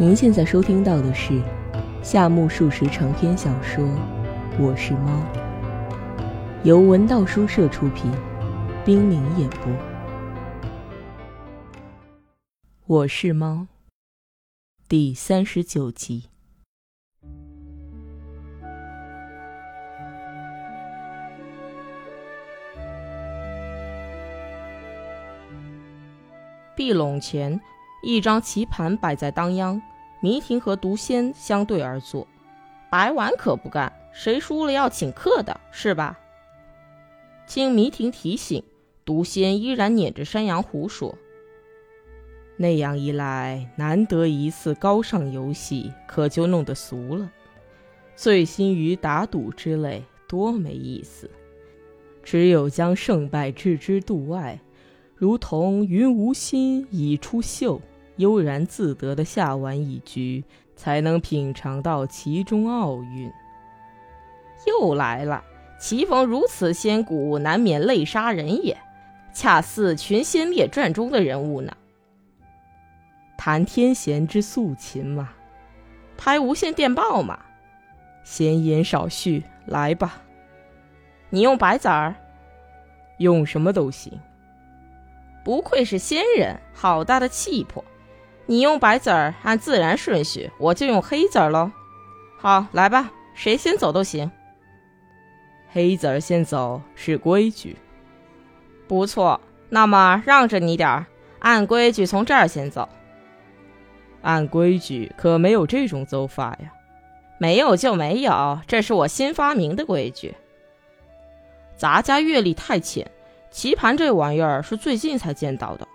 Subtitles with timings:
[0.00, 1.42] 您现在收听到的是
[2.04, 3.84] 夏目漱石长篇小说
[4.56, 5.10] 《我是猫》，
[6.62, 8.08] 由文道书社出品，
[8.84, 9.72] 冰凌演播。
[12.86, 13.66] 《我是猫》
[14.88, 16.28] 第三十九集。
[26.76, 27.60] 壁笼前。
[28.00, 29.82] 一张棋盘摆在当央，
[30.20, 32.26] 迷婷和毒仙相对而坐。
[32.90, 36.18] 白玩可不干，谁输了要请客的，是吧？
[37.44, 38.62] 经迷婷提醒，
[39.04, 41.16] 毒仙依然捻着山羊胡说
[42.56, 47.30] ：“那样一来，难得一次高尚游戏，可就弄得俗了。
[48.14, 51.30] 醉心于打赌之类，多没意思。
[52.22, 54.60] 只有将胜败置之度外。”
[55.20, 57.80] 如同云无心已出岫，
[58.18, 60.44] 悠然自得的下完一局，
[60.76, 63.32] 才能品尝到其中奥韵。
[64.66, 65.42] 又来了，
[65.80, 68.76] 棋逢如此仙骨，难免泪杀人也，
[69.32, 71.76] 恰似《群仙列传》中的人物呢。
[73.36, 75.30] 谈天闲之素琴嘛，
[76.16, 77.38] 拍无线电报嘛。
[78.24, 80.20] 闲言少叙，来吧。
[81.30, 82.14] 你用白子儿，
[83.18, 84.20] 用什么都行。
[85.44, 87.82] 不愧是仙人，好大的气魄！
[88.50, 91.70] 你用白子儿，按自然顺序，我就用黑子儿喽。
[92.38, 94.30] 好，来吧，谁先走都行。
[95.70, 97.76] 黑子儿先走是规矩。
[98.86, 101.04] 不错，那么让着你点儿，
[101.40, 102.88] 按规矩从这儿先走。
[104.22, 106.72] 按规矩可没有这种走法呀。
[107.38, 110.34] 没有就没有，这是我新发明的规矩。
[111.76, 113.10] 咱家阅历太浅。
[113.50, 115.86] 棋盘这玩意儿是最近才见到的，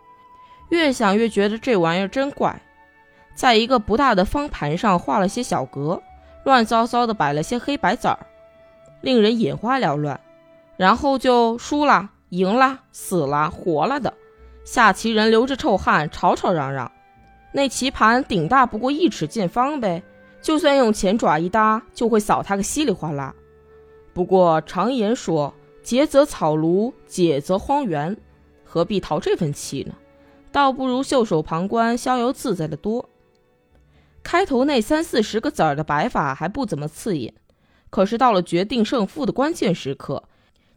[0.69, 2.61] 越想越觉得这玩意儿真怪。
[3.35, 6.01] 在一个不大的方盘上画了些小格，
[6.43, 8.17] 乱糟糟的摆了些黑白子儿，
[9.01, 10.19] 令人眼花缭乱。
[10.77, 14.13] 然后就输了、赢了、死了、活了的，
[14.63, 16.91] 下棋人流着臭汗，吵吵嚷嚷。
[17.51, 20.01] 那棋盘顶大不过一尺见方呗，
[20.41, 23.33] 就算用前爪一搭，就会扫他个稀里哗啦。
[24.13, 25.53] 不过常言说。
[25.83, 28.15] 劫则草庐，解则荒原，
[28.63, 29.93] 何必淘这份气呢？
[30.53, 33.09] 倒不如袖手旁观，逍遥自在的多。
[34.21, 37.33] 开头那三四十个子儿的摆法还不怎么刺眼，
[37.89, 40.23] 可是到了决定胜负的关键时刻，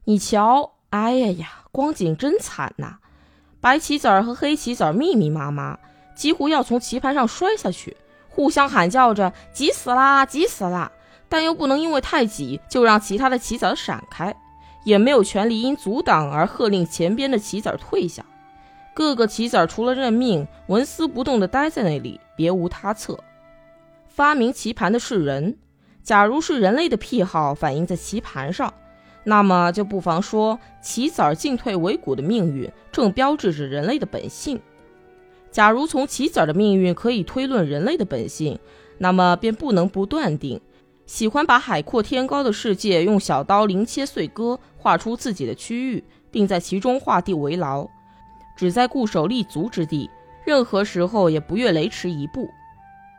[0.05, 2.97] 你瞧，哎呀呀，光景真惨呐！
[3.61, 5.79] 白棋子儿和黑棋子儿密密麻麻，
[6.17, 7.99] 几乎要从棋盘上摔下去，
[8.31, 10.91] 互相喊叫着“急死啦，急死啦”，
[11.29, 14.35] 但又不能因为太挤就让其他的棋子儿闪开。
[14.85, 18.25] 也没有权利因阻挡而喝令前边的棋子儿退下，
[18.97, 23.23] 各个棋子儿除了认命，纹丝不动地待在那里，别无他策。
[24.09, 25.59] 发明棋盘的是人，
[26.03, 28.73] 假如是人类的癖好反映在棋盘上，
[29.25, 34.59] 那么就不妨说棋子儿进退维谷的命运正标志着人类的本性。
[35.51, 38.59] 假如从棋子儿的命运可以推论人类的本性，
[38.97, 40.59] 那么便不能不断定。
[41.05, 47.87] 喜欢把海阔天高的世界用小刀零切碎割，画出自己的区域，并在其中画地为牢，
[48.57, 50.11] 只在固守立足之地，
[50.45, 52.49] 任何时候也不越雷池一步。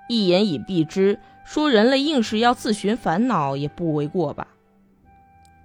[0.10, 4.48] 一言以蔽之，说人类硬是要自寻烦恼也不为过吧。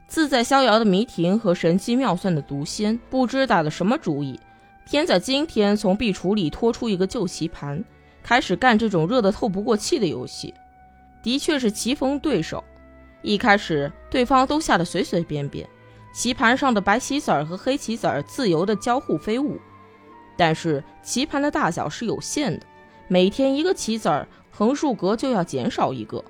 [0.07, 4.39] 自在逍遥的迷婷和神机妙算的毒仙，不知打的什么主意，
[4.85, 7.83] 偏在今天从壁橱里拖出一个旧棋盘，
[8.23, 10.53] 开始干这种热得透不过气的游戏。
[11.23, 12.63] 的确是棋逢对手，
[13.23, 15.67] 一开始对方都下得随随便便，
[16.13, 19.59] 棋盘上的白棋子儿和黑棋子儿自由地交互飞舞。
[20.37, 22.67] 但是棋盘的大小是有限的，
[23.09, 26.23] 每天一个棋子儿横竖格就要减少一个，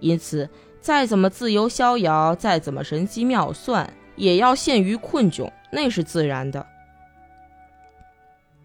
[0.00, 0.48] 因此
[0.80, 6.66] 再怎么自由逍遥，再怎么神机妙算，也要陷于困窘，那是自然的。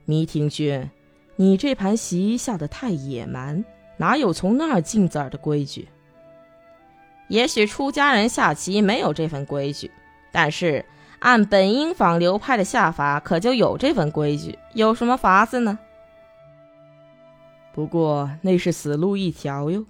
[0.05, 0.89] 迷庭君，
[1.35, 3.63] 你这盘棋下得太野蛮。
[3.97, 5.87] 哪有从那儿进子儿的规矩？
[7.27, 9.89] 也许出家人下棋没有这份规矩，
[10.37, 10.83] 但是
[11.19, 14.59] 按本英坊流派的下法，可就有这份规矩。
[14.73, 15.79] 有什么法子呢？
[17.71, 19.85] 不过那是死路一条哟。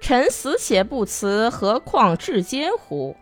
[0.00, 3.16] 臣死且不辞，何况至坚乎？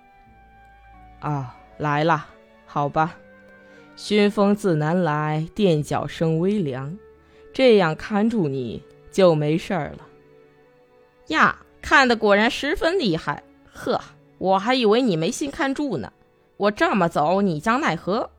[1.20, 2.26] 啊，来了，
[2.66, 3.16] 好吧。
[3.96, 6.98] 熏风自南来，垫脚生微凉。
[7.54, 8.84] 这样看住你。
[9.10, 10.06] 就没事儿了
[11.28, 11.58] 呀！
[11.80, 13.42] 看的果然十分厉害，
[13.72, 14.00] 呵，
[14.38, 16.12] 我还以为你没心看住呢。
[16.56, 18.30] 我这么走，你将奈何？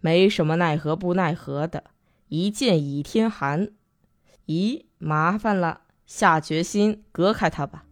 [0.00, 1.84] 没什么奈何不奈何的，
[2.28, 3.68] 一剑倚天寒。
[4.46, 7.84] 咦，麻烦了，下决心隔开他吧。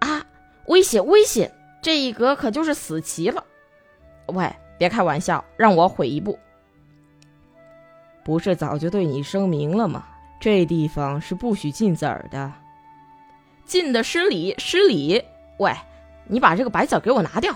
[0.00, 0.26] 啊，
[0.66, 1.52] 危险，危险！
[1.82, 3.44] 这一隔可就是死棋了。
[4.26, 6.38] 喂，别开玩笑，让我悔一步。
[8.24, 10.06] 不是早就对你声明了吗？
[10.40, 12.52] 这地方是不许进子儿的。
[13.64, 15.22] 进的失礼，失礼！
[15.62, 15.72] 喂，
[16.26, 17.54] 你把这个白子给我拿掉。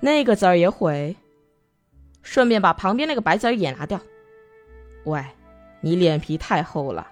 [0.00, 1.16] 那个子儿也毁，
[2.20, 3.98] 顺便把旁边那个白子也拿掉。
[5.04, 5.24] 喂，
[5.80, 7.06] 你脸皮太厚了。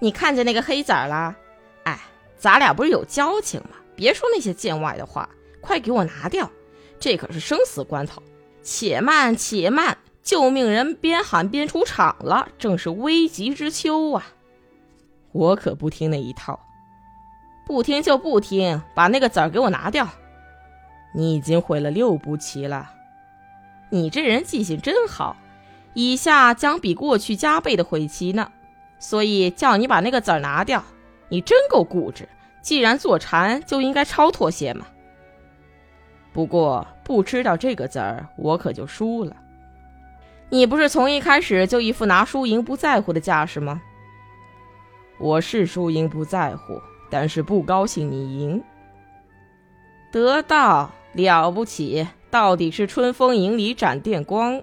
[0.00, 1.36] 你看见那个黑子儿了？
[1.84, 2.00] 哎，
[2.36, 3.76] 咱俩不是有交情吗？
[3.94, 5.28] 别说那些见外的话，
[5.60, 6.50] 快给我拿掉！
[6.98, 8.20] 这可是生死关头。
[8.60, 9.96] 且慢，且慢！
[10.24, 14.26] 救命人边喊边出场了，正是危急之秋啊！
[15.30, 16.58] 我可不听那一套，
[17.66, 20.08] 不听就不听，把那个子儿给我拿掉。
[21.12, 22.92] 你已经毁了六步棋了，
[23.90, 25.36] 你这人记性真好，
[25.92, 28.52] 以下将比过去加倍的毁棋呢。
[29.00, 30.84] 所以叫你把那个子儿拿掉，
[31.28, 32.28] 你真够固执。
[32.62, 34.86] 既然坐禅，就应该超脱些嘛。
[36.32, 39.34] 不过不知道这个子儿，我可就输了。
[40.50, 43.82] 你不是从一开始就一副拿输赢不在乎的架势吗？
[45.18, 46.80] 我是输赢不在乎，
[47.10, 48.62] 但是不高兴你赢。
[50.12, 54.62] 得到了不起，到底是春风引里斩电光，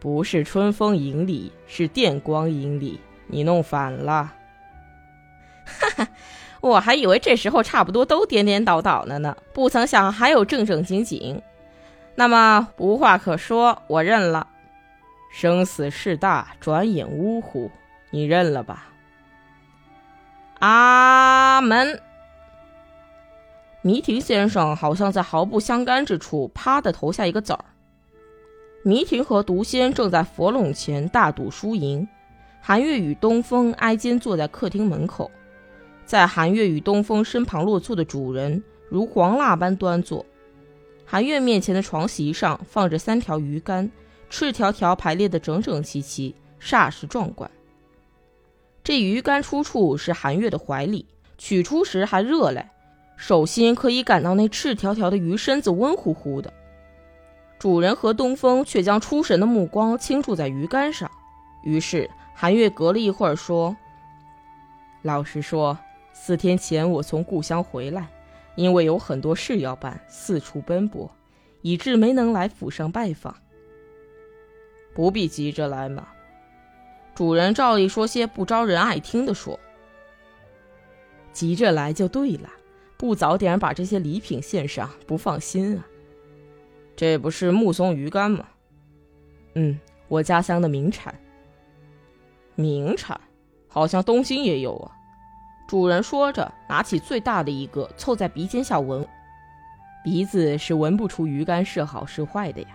[0.00, 4.32] 不是春风引里，是电光引里，你弄反了。
[5.64, 6.08] 哈哈，
[6.60, 11.40] 我还以为这时候差不多都颠颠倒倒了呢，不曾想还有正正经经。
[12.14, 14.48] 那么无话可说，我认了。
[15.32, 17.70] 生死事大，转眼呜呼，
[18.10, 18.88] 你认了吧。
[20.58, 22.00] 阿门。
[23.82, 27.64] 弥亭先生好像在毫不相干之处，啪的投下一个子儿。
[28.82, 32.08] 弥亭和毒仙正在佛笼前大赌输赢，
[32.60, 35.30] 韩月与东风挨肩坐在客厅门口，
[36.04, 40.24] 在韩月与东风身旁落座的主人如黄蜡般端坐。
[41.04, 43.90] 韩月面前的床席上放着三条鱼竿。
[44.28, 47.48] 赤条条排列的整整齐齐，煞是壮观。
[48.86, 51.06] 这鱼竿出处是韩月的怀里，
[51.38, 52.68] 取出时还热嘞，
[53.16, 56.52] 手心可以感到那赤条条的鱼身子温乎乎的。
[57.58, 61.10] 主人和东风却将出神的目光倾注在鱼竿上，
[61.64, 63.76] 于是韩月隔了一会儿说
[65.02, 65.76] ：“老实说，
[66.12, 68.08] 四天前我从故乡回来，
[68.54, 71.10] 因为有很多事要办，四处奔波，
[71.60, 73.34] 以致没能来府上拜访。”
[74.94, 76.06] 不必急着来嘛，
[77.16, 79.58] 主人照例说些不招人爱听的说。
[81.32, 82.50] 急着来就对了，
[82.98, 85.86] 不早点把这些礼品献上，不放心啊。
[86.94, 88.46] 这不是木松鱼干吗？
[89.54, 91.14] 嗯，我家乡的名产。
[92.54, 93.18] 名产，
[93.66, 94.92] 好像东兴也有啊。
[95.66, 99.08] 主人说着，拿起最大的一个，凑在鼻尖下闻，
[100.04, 102.68] 鼻子是闻不出鱼干是好是坏的呀。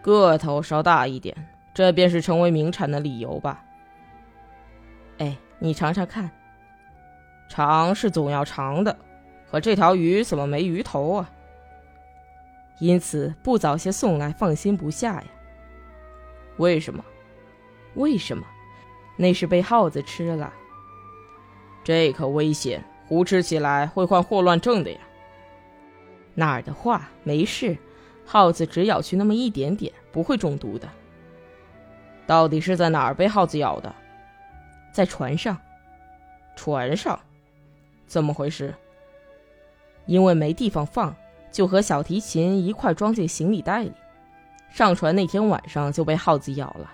[0.00, 1.36] 个头稍大一点，
[1.78, 3.64] 这便是成为名产的理由吧。
[5.18, 6.28] 哎，你尝尝看。
[7.48, 8.98] 尝是总要尝的，
[9.48, 11.30] 可这条鱼怎么没鱼头啊？
[12.80, 15.24] 因此不早些送来，放心不下呀。
[16.56, 17.04] 为什么？
[17.94, 18.44] 为什么？
[19.16, 20.52] 那是被耗子吃了。
[21.84, 24.98] 这可危险，胡吃起来会患霍乱症的呀。
[26.34, 27.78] 哪儿的话，没事。
[28.26, 30.88] 耗子只咬去那么一点点，不会中毒的。
[32.28, 33.90] 到底是在哪儿被耗子咬的？
[34.92, 35.56] 在船上。
[36.54, 37.18] 船上？
[38.06, 38.74] 怎么回事？
[40.04, 41.16] 因为没地方放，
[41.50, 43.92] 就和小提琴一块装进行李袋里。
[44.68, 46.92] 上船那天晚上就被耗子咬了。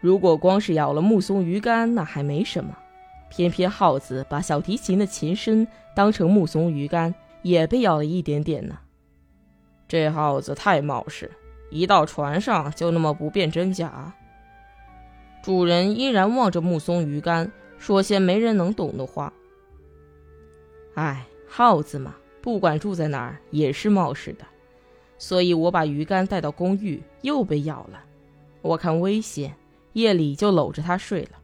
[0.00, 2.74] 如果光是咬了木松鱼干，那还没什么。
[3.28, 8.78] 偏偏耗子把小提琴的琴身当成木松鱼干，也被咬了一点点呢。
[9.86, 11.30] 这耗子太冒失，
[11.70, 14.14] 一到船上就那么不辨真假。
[15.42, 19.32] 主人依然望着木松鱼竿，说些没人能懂的话。
[20.94, 24.44] 哎，耗子嘛，不管住在哪儿也是冒失的，
[25.18, 28.04] 所以我把鱼竿带到公寓，又被咬了。
[28.60, 29.56] 我看危险，
[29.94, 31.38] 夜里就搂着它睡了，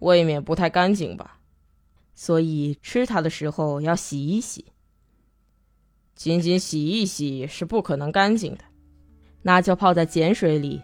[0.00, 1.38] 未免不太干净吧？
[2.14, 4.66] 所以吃它的时候要洗一洗。
[6.14, 8.64] 仅仅洗一洗是不可能干净的，
[9.40, 10.82] 那就泡在碱水里，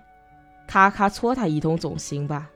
[0.69, 2.49] 咔咔搓他一通总行吧。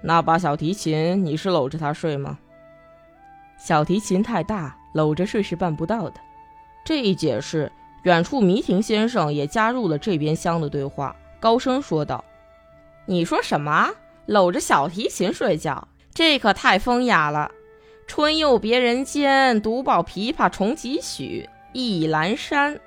[0.00, 2.38] 那把小提琴你是搂着他睡吗？
[3.58, 6.20] 小提琴太大，搂着睡是办不到的。
[6.84, 7.70] 这一解释，
[8.04, 12.24] 远处迷亭先生也加入了这边厢的对话，高声说道
[13.06, 13.90] ：“你说什么？
[14.26, 17.50] 搂着小提琴睡觉，这可太风雅了。
[18.06, 21.48] 春又别人间，独抱琵琶重几许？
[21.72, 22.78] 忆阑珊。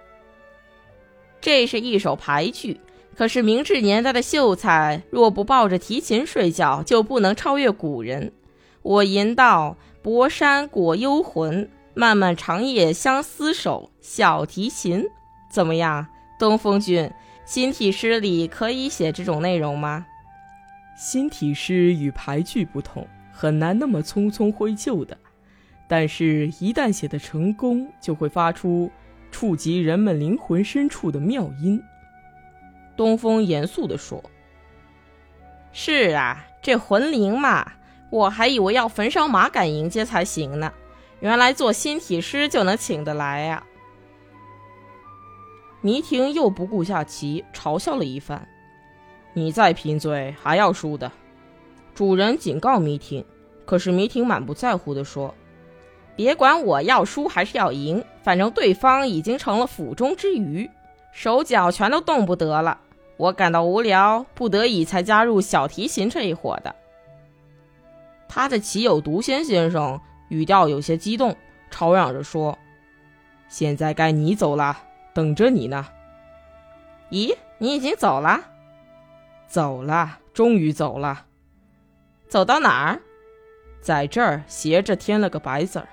[1.41, 2.79] 这是一首牌句，
[3.17, 8.31] 可是明治年代的秀才若不抱着提琴睡觉，就不能超越古人。
[8.83, 15.03] 我吟道：“薄山裹幽魂，漫漫长夜相思守。”小提琴
[15.51, 16.05] 怎么样？
[16.39, 17.09] 东风君，
[17.43, 20.05] 新体诗里可以写这种内容吗？
[20.95, 23.07] 新体诗与牌句不同。
[23.31, 25.17] 很难那么匆匆挥就的，
[25.87, 28.91] 但是，一旦写得成功，就会发出
[29.31, 31.81] 触及人们灵魂深处的妙音。
[32.97, 34.21] 东风严肃地说
[35.71, 37.73] ：“是啊，这魂灵嘛，
[38.09, 40.73] 我还以为要焚烧马杆迎接才行呢，
[41.19, 43.63] 原来做新体师就能请得来呀。”
[45.81, 48.47] 迷婷又不顾下棋，嘲笑了一番
[49.33, 51.11] ：“你再贫嘴，还要输的。”
[51.93, 53.23] 主人警告迷婷，
[53.65, 55.33] 可是迷婷满不在乎地说
[56.15, 60.69] ：“别管我要输还是要赢，反正对方已经成了府中之鱼，
[61.11, 62.79] 手脚全都动不得了。
[63.17, 66.75] 我感到无聊，不得已才加入小提琴这一伙的。”
[68.29, 71.35] 他的棋友独仙先生语调有些激动，
[71.71, 72.57] 吵嚷着说
[73.49, 74.77] ：“现在该你走了，
[75.13, 75.87] 等着你呢。
[77.09, 78.41] ”“咦，你已经走了
[79.47, 81.25] ？”“走了，终于走了。”
[82.27, 83.01] 走到哪儿？
[83.79, 85.87] 在这儿斜着添了个白字儿。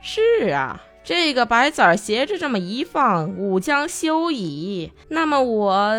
[0.00, 4.92] 是啊，这个白子儿斜着这么一放，吾将休矣。
[5.08, 5.94] 那么我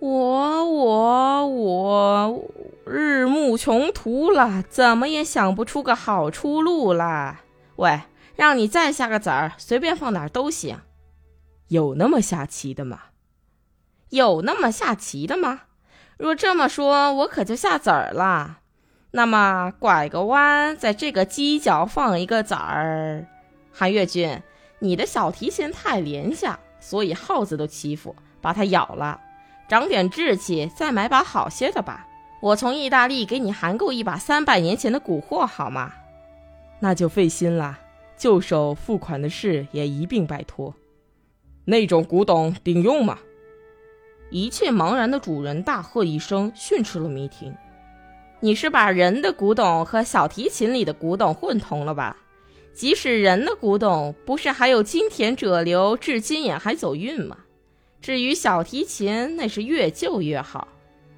[0.00, 2.44] 我我我
[2.84, 7.40] 日暮穷途了，怎么也想不出个好出路了。
[7.76, 8.02] 喂，
[8.36, 10.76] 让你再下个子儿，随便放哪儿都行。
[11.68, 13.00] 有那么下棋的吗？
[14.10, 15.62] 有那么下棋的吗？
[16.18, 18.58] 若这么说，我可就下子儿了。
[19.12, 23.26] 那么拐个弯，在这个犄角放一个子儿。
[23.76, 24.40] 韩月君，
[24.78, 29.20] 你的小提琴太廉价，所以耗子都欺负，把它咬了。
[29.68, 32.06] 长点志气，再买把好些的吧。
[32.40, 35.92] 我从意大利给你含购一把三百年前的古货，好吗？
[36.78, 37.76] 那就费心了，
[38.16, 40.72] 旧手付款的事也一并拜托。
[41.64, 43.18] 那种古董顶用吗？
[44.30, 47.52] 一切茫然的主人大喝一声，训斥了迷婷
[48.38, 52.16] ：“你是把人的古董和小提琴里的古董混同了吧？
[52.74, 57.38] 即使人的古董，不是还有金田者流，至今也还走运吗？
[58.00, 60.68] 至于小提琴，那是越旧越好。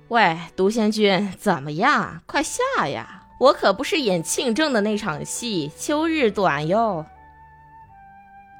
[0.08, 2.20] 喂，独仙君，怎么样？
[2.26, 3.26] 快下呀！
[3.40, 7.04] 我可不是演庆正的那场戏，秋日短哟。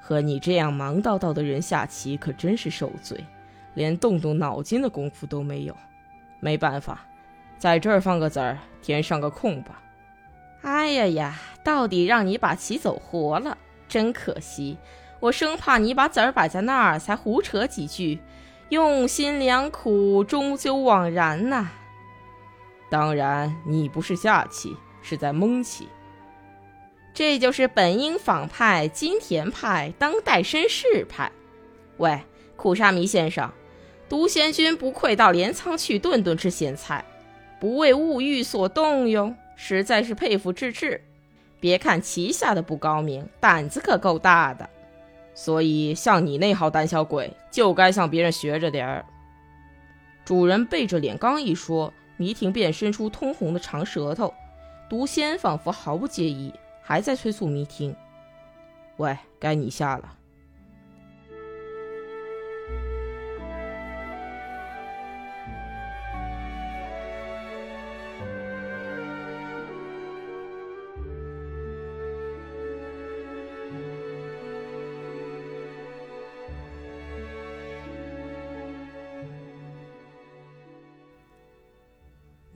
[0.03, 3.25] 和你这样忙叨叨的人下棋，可真是受罪。”
[3.75, 5.77] 连动动脑筋的功夫都没有，
[6.41, 7.07] 没办法，
[7.59, 9.83] 在这儿放个子儿，填上个空吧。
[10.63, 13.57] 哎呀呀，到底让你把棋走活了，
[13.89, 14.77] 真可惜。
[15.21, 18.21] 我生怕你把子儿摆在那儿，才胡扯几句，
[18.69, 21.71] 用心良苦，终究枉然呐。
[22.91, 25.89] 当然，你不是下棋，是在蒙棋。
[27.15, 31.33] 这就是本因坊派、金田派、当代绅士派。
[31.97, 32.21] 喂，
[32.57, 33.51] 苦沙弥先生。
[34.09, 37.05] 独仙君不愧到镰仓去顿顿吃咸菜，
[37.59, 41.03] 不为物欲所动哟，实在是佩服至至。
[41.59, 44.69] 别看棋下的不高明，胆子可够大的。
[45.35, 49.05] 所以像你那号胆小鬼，就该向别人学着点儿。
[50.25, 54.33] 主人背着脸刚一说，迷婷便伸出通红的长舌头。
[54.89, 57.97] 毒仙仿佛毫不介意，还在催促迷婷
[58.99, 60.16] ：“喂，该你下了。”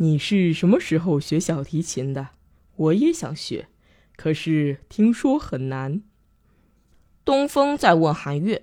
[0.02, 2.28] 你是什么时候学小提琴的？
[2.76, 3.68] 我也想学，
[4.16, 6.00] 可是听说很难。
[7.22, 8.62] 东风在问韩月。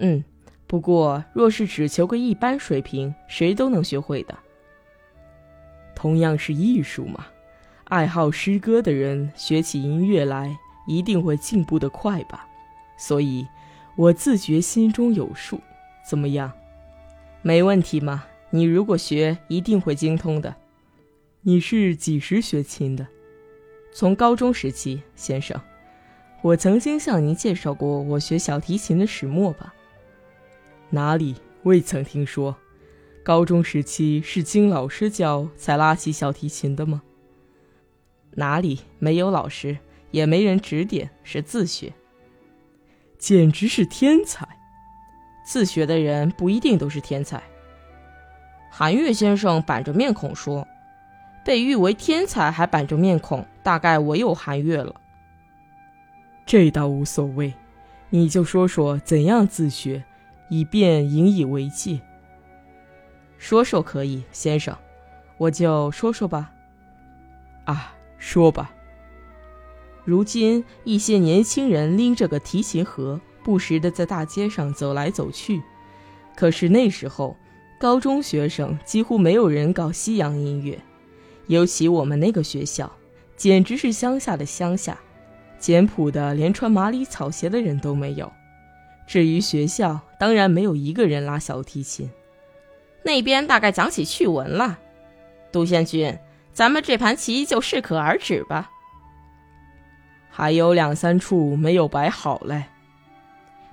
[0.00, 0.22] 嗯，
[0.66, 4.38] 不过若是只求个一般水平，谁都能学会的。
[5.94, 7.24] 同样是艺术嘛，
[7.84, 10.54] 爱好诗歌的人学起音乐来
[10.86, 12.46] 一定会进步的快吧。
[12.98, 13.48] 所以，
[13.96, 15.58] 我自觉心中有数。
[16.06, 16.52] 怎么样？
[17.40, 18.26] 没问题吗？
[18.54, 20.54] 你如果学，一定会精通的。
[21.40, 23.04] 你是几时学琴的？
[23.92, 25.60] 从高中时期，先生。
[26.40, 29.74] 我曾经向您介绍过我学小提琴的始末吧？
[30.90, 31.34] 哪里？
[31.64, 32.54] 未曾听说。
[33.24, 37.02] 高中时期是经老师教才拉起小提琴的吗？
[38.36, 39.76] 哪里没有老师，
[40.12, 41.92] 也没人指点，是自学。
[43.18, 44.46] 简直是天才！
[45.44, 47.42] 自学的人不一定都是天才。
[48.76, 50.66] 韩愈先生板着面孔说
[51.46, 55.00] ：“被誉为天才还板着面孔，大概唯有韩岳了。”
[56.44, 57.54] 这倒无所谓，
[58.10, 60.02] 你就说说怎样自学，
[60.48, 62.00] 以便引以为戒。
[63.38, 64.76] 说说可以，先生，
[65.38, 66.50] 我就说说吧。
[67.66, 68.74] 啊，说吧。
[70.04, 75.62] 如今一些年轻人拎着个提琴盒，不时的在大街上走来走去。
[76.34, 77.36] 可是那时候，
[77.84, 80.80] 高中学生几乎没有人搞西洋音乐，
[81.48, 82.90] 尤其我们那个学校，
[83.36, 84.96] 简直是乡下的乡下，
[85.58, 88.32] 简朴的连穿麻里草鞋的人都没有。
[89.06, 92.10] 至于学校，当然没有一个人拉小提琴。
[93.02, 94.78] 那边大概讲起趣闻了，
[95.52, 96.18] 杜宪君，
[96.54, 98.70] 咱们这盘棋就适可而止吧。
[100.30, 102.64] 还有两三处没有摆好嘞，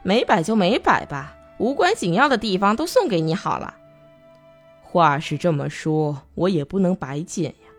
[0.04, 3.76] 没摆就没摆吧，无关紧要的地方都送给你好了。
[4.92, 7.70] 话是这么说，我也不能白捡呀。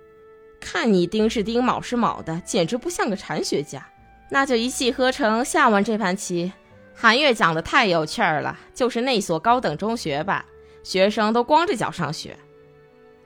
[0.58, 3.86] 看你丁是丁，卯是卯的，简直不像个禅学家。
[4.30, 6.50] 那就一气呵成下完这盘棋。
[6.94, 10.46] 韩月讲的太有趣儿了，就是那所高等中学吧，
[10.82, 12.34] 学生都光着脚上学，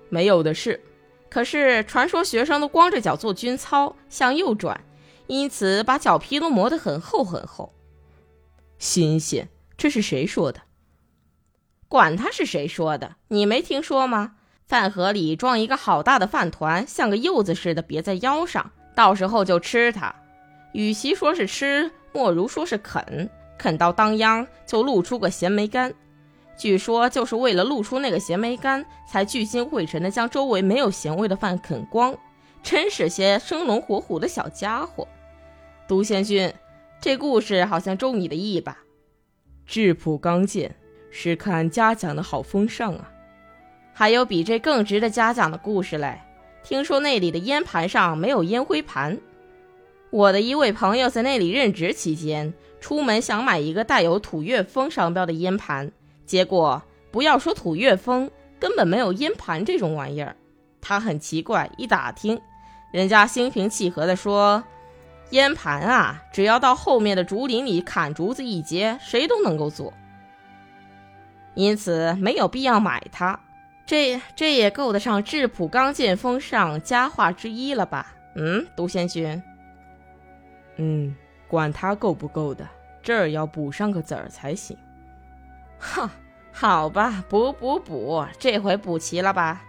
[0.09, 0.81] 没有的事。
[1.29, 4.81] 可是传说学生都光着脚做军操，向右转。
[5.29, 7.73] 因此，把脚皮都磨得很厚很厚。
[8.79, 10.61] 新鲜，这是谁说的？
[11.89, 14.35] 管他是谁说的，你没听说吗？
[14.67, 20.15] 饭盒里装一个好大的饭团，像个柚子似的别在腰上，到时候就吃它。
[20.73, 23.31] 与其说是吃，莫如说是啃。
[23.57, 25.95] 啃到当央，就露出个咸梅干。
[26.59, 32.17] 据说就是为了露出那个咸梅干，才聚精会神地将周围没有咸味的饭啃光。
[32.63, 35.07] 真是些生龙活虎的小家伙。
[35.87, 36.53] 独仙君，
[37.01, 38.79] 这故事好像中你的意吧？
[39.65, 40.75] 质朴刚健，
[41.19, 43.11] 是看嘉奖的好风尚啊！
[43.95, 46.21] 还有比这更值得嘉奖的故事嘞？
[46.63, 49.19] 听说那里的烟盘上没有烟灰盘。
[50.11, 52.53] 我的一位朋友在那里任职期间，
[52.83, 55.91] 出门想买一个带有土月风商标的烟盘，
[56.27, 60.37] 结果不要说土月风，根本没有烟盘这种玩意儿。
[60.83, 62.39] 他很奇怪，一打听，
[62.93, 64.63] 人家心平气和地说。
[65.31, 69.95] 烟盘啊，只要到后面的竹林里砍竹子一截，谁都能够做。
[71.57, 73.41] 因此没有必要买它。
[73.85, 78.15] 这这也够得上质朴刚健风尚佳话之一了吧？
[78.37, 79.43] 嗯，独仙君。
[80.77, 81.15] 嗯，
[81.49, 82.69] 管它够不够的，
[83.03, 84.77] 这儿要补上个子儿才行。
[85.79, 86.11] 哈，
[86.53, 89.63] 好吧，补补补，这回补齐了吧？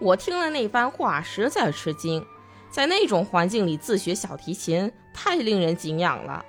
[0.00, 2.24] 我听了那番话，实在吃惊。
[2.70, 6.44] 在那种环境里自学小提琴，太令人敬仰了。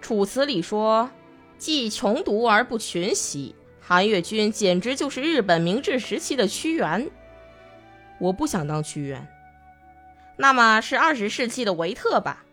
[0.00, 1.08] 楚辞里说
[1.56, 3.54] ：“既穷独而不群习。”
[3.86, 7.10] 韩岳君简直就是日本明治时期的屈原。
[8.18, 9.28] 我不想当屈原，
[10.36, 12.44] 那么是二十世纪的维特吧？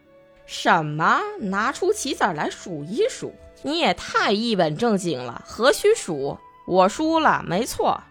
[0.46, 1.22] 什么？
[1.40, 3.34] 拿出棋子来数一数？
[3.62, 6.38] 你也太一本正经了，何须数？
[6.68, 8.02] 我输了，没错。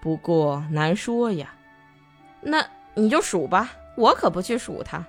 [0.00, 1.54] 不过难说呀。
[2.40, 3.72] 那你就数吧。
[3.94, 5.04] 我可不去数他。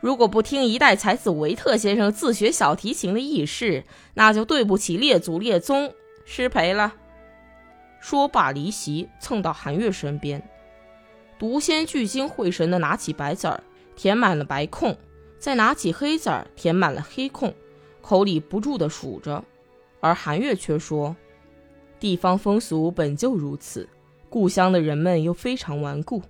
[0.00, 5.94] 如果不听一代才子维特先生自学小提琴的轶事，那就对不起列祖列宗，
[6.24, 6.94] 失陪了。
[8.00, 10.42] 说罢离席，蹭到韩月身边。
[11.38, 13.62] 独仙聚精会神地拿起白子儿，
[13.96, 14.96] 填满了白空，
[15.38, 17.54] 再拿起黑子儿，填满了黑空，
[18.00, 19.44] 口里不住地数着。
[20.00, 21.16] 而韩月却说
[21.98, 23.88] ：“地方风俗本就如此，
[24.28, 26.22] 故乡的人们又非常顽固。”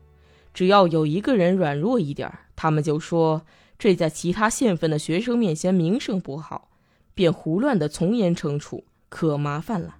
[0.54, 3.42] 只要有一个人软弱一点他们就说
[3.76, 6.68] 这在其他县份的学生面前名声不好，
[7.12, 9.94] 便胡乱的从严惩处，可麻烦了。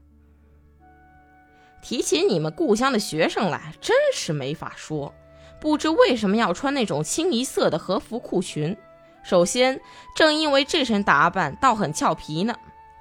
[1.81, 5.15] 提起你们故乡的学生来，真是没法说。
[5.61, 8.77] 不知为什么要穿那种清一色的和服裤裙？
[9.23, 9.81] 首先，
[10.17, 12.55] 正因为这身打扮倒很俏皮呢；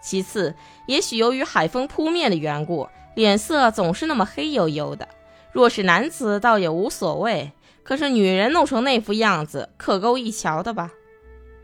[0.04, 0.54] 其次，
[0.86, 5.08] 也许由于海风扑面的缘故，脸色总是那么黑黝黝的。
[5.52, 10.92] 若是男子倒也无所谓，可是女人弄成那副样子，可够一瞧的吧？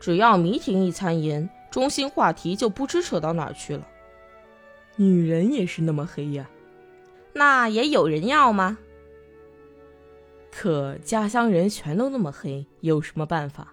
[0.00, 3.86] 只要迷婷一参言，中心话题就不知扯到哪儿去了。
[4.96, 6.48] 女人也是那么黑呀？
[7.32, 8.78] 那也有人要吗？
[10.50, 13.72] 可家乡人全都那么黑，有什么办法？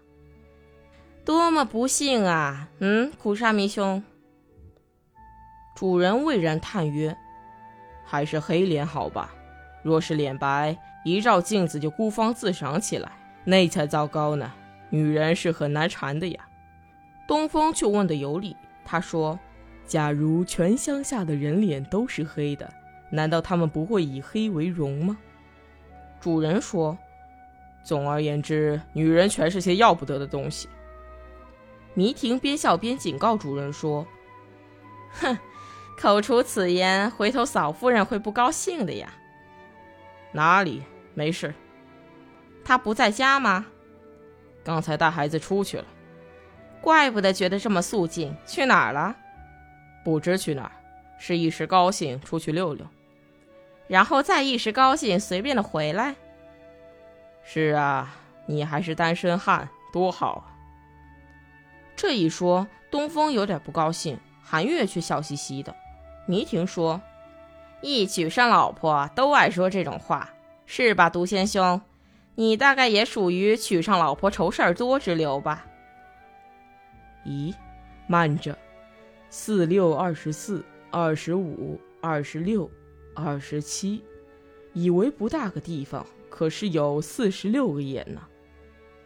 [1.25, 2.69] 多么不幸啊！
[2.80, 4.03] 嗯，苦沙弥兄。
[5.75, 7.17] 主人蔚然叹曰
[8.06, 9.34] ：“还是黑脸好吧。”
[9.84, 13.12] 若是脸白，一照镜子就孤芳自赏起来，
[13.43, 14.53] 那才糟糕呢。
[14.89, 16.47] 女人是很难缠的呀。
[17.27, 19.38] 东风却问的有理，他说
[19.88, 22.71] ：“假如全乡下的人脸都是黑的，
[23.10, 25.17] 难道他们不会以黑为荣吗？”
[26.19, 26.97] 主人说
[27.84, 30.67] ：“总而言之，女人全是些要不得的东西。”
[31.95, 34.06] 迷婷边笑边警告主人说
[35.21, 35.38] ：“哼，
[35.97, 39.12] 口出此言，回头嫂夫人会不高兴的呀。”
[40.34, 41.54] 哪里没事？
[42.63, 43.65] 她不在家吗？
[44.63, 45.86] 刚才带孩子出去了。
[46.82, 48.36] 怪不得觉得这么肃静。
[48.45, 49.15] 去哪儿了？
[50.08, 50.72] 不知去哪儿，
[51.17, 52.88] 是一时高兴出去溜溜，
[53.89, 56.15] 然后再一时高兴随便的回来。
[57.43, 58.15] 是啊，
[58.46, 60.56] 你还是单身汉，多好啊！
[61.93, 65.76] 这一说，东风有点不高兴，韩月却笑嘻嘻的。
[66.26, 67.02] 迷婷说
[67.84, 70.30] ：“一娶上老婆都爱说这种话，
[70.65, 71.82] 是吧，独仙兄？
[72.36, 75.65] 你大概也属于娶上老婆愁事儿多之流吧？”
[77.28, 77.54] 咦，
[78.08, 78.58] 慢着，
[79.30, 82.70] 四六二十四，二十五，二十六，
[83.13, 84.04] 二十七，
[84.74, 88.22] 以为不大个地方，可是有四十六个眼呢。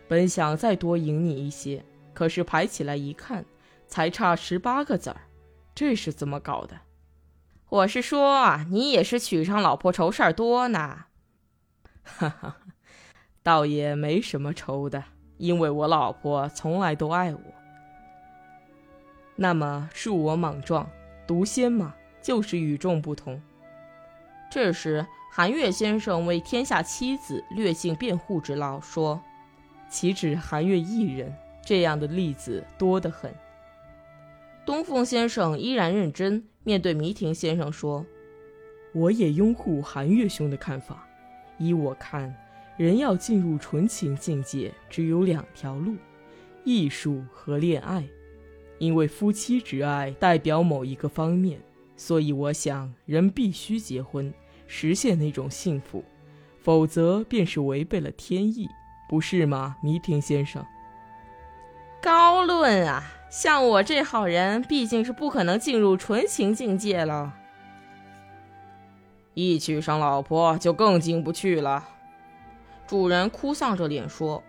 [0.08, 1.84] 本想再多赢你一些。
[2.14, 3.46] 可是排起来一看，
[3.88, 5.22] 才差十八个子儿，
[5.74, 6.82] 这是怎么搞的？
[7.70, 11.06] 我是说，你也是娶上老婆愁事儿多呢。
[12.04, 12.58] 哈哈，
[13.42, 15.06] 倒也没什么愁的，
[15.38, 17.40] 因为我老婆从来都爱我。
[19.42, 20.88] 那么恕我莽撞，
[21.26, 23.42] 毒仙嘛，就是与众不同。
[24.52, 29.20] 这时，韩月先生为天下妻子略尽辩护之劳，说
[29.90, 31.34] ：“岂止韩月一人？”
[31.66, 33.34] 这样的例子多得很。
[34.64, 38.06] 东风先生依然认真面对迷婷先生说
[38.94, 41.08] ：“我也拥护韩月兄的看法。
[41.58, 42.32] 依我看，
[42.78, 45.96] 人要进入纯情境界，只有两条路：
[46.64, 48.08] 艺术和恋爱。
[48.82, 51.62] 因为夫妻之爱代表某一个方面，
[51.96, 54.34] 所以我想人必须结婚，
[54.66, 56.04] 实现那种幸福，
[56.60, 58.68] 否则便是违背了天意，
[59.08, 60.66] 不是吗，弥婷先生？”
[62.02, 63.04] 高论啊！
[63.30, 67.36] 像我这好人，毕竟是不可能进入纯情境界了。
[69.36, 71.88] 一娶上老婆，就更进不去了。
[72.88, 74.42] 主人哭丧着脸说：“